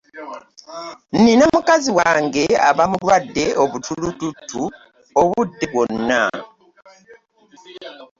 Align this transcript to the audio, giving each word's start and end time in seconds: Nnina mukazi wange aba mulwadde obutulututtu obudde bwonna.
Nnina 1.15 1.45
mukazi 1.55 1.89
wange 1.99 2.43
aba 2.69 2.83
mulwadde 2.91 3.45
obutulututtu 3.63 4.61
obudde 5.21 5.65
bwonna. 5.71 6.23